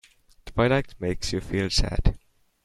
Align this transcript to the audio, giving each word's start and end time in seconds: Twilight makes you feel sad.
Twilight 0.47 0.95
makes 0.99 1.31
you 1.31 1.39
feel 1.41 1.69
sad. 1.69 2.17